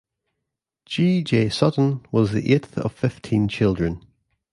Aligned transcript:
G. 0.87 1.21
J. 1.21 1.47
Sutton 1.49 2.03
was 2.11 2.31
the 2.31 2.51
eighth 2.51 2.75
of 2.79 2.91
fifteen 2.91 3.47
children. 3.47 4.01